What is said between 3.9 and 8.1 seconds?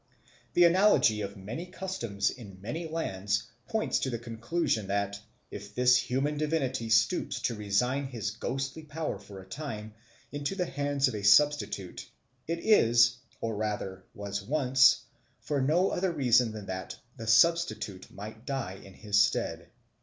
to the conclusion that, if this human divinity stoops to resign